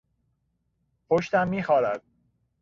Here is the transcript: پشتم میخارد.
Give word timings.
پشتم 1.07 1.47
میخارد. 1.47 2.01